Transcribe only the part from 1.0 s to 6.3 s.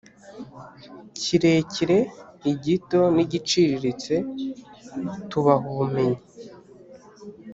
kirekire igito n igiciriritse tubaha ubumenyi